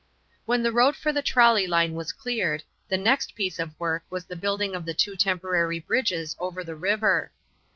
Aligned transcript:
When 0.47 0.63
the 0.63 0.71
road 0.71 0.95
for 0.95 1.13
the 1.13 1.21
trolley 1.21 1.67
line 1.67 1.93
was 1.93 2.11
cleared, 2.11 2.63
the 2.89 2.97
next 2.97 3.35
piece 3.35 3.59
of 3.59 3.79
work 3.79 4.03
was 4.09 4.25
the 4.25 4.35
building 4.35 4.73
of 4.73 4.83
the 4.83 4.95
two 4.95 5.15
temporary 5.15 5.77
bridges 5.77 6.35
over 6.39 6.63
the 6.63 6.75
river. 6.75 7.31